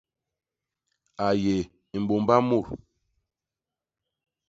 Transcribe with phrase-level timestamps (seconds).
[1.25, 1.55] A yé
[2.01, 2.65] mbômba mut.